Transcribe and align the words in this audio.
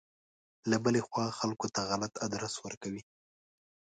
له 0.69 0.77
بلې 0.83 1.01
خوا 1.07 1.25
خلکو 1.39 1.67
ته 1.73 1.81
غلط 1.89 2.13
ادرس 2.25 2.53
ورکوي. 2.59 3.03